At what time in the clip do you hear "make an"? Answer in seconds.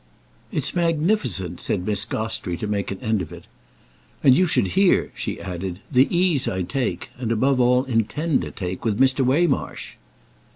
2.65-2.99